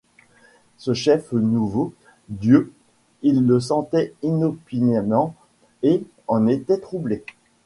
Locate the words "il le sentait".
3.21-4.15